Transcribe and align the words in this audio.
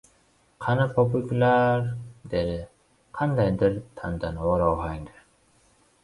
Qani 0.67 0.85
popuklar,— 0.93 1.83
deydi 2.31 2.55
qandaydir 3.19 3.75
tantanavor 4.01 4.65
ohangda. 4.69 5.21